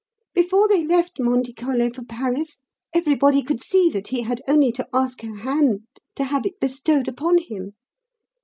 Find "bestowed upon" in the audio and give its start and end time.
6.59-7.37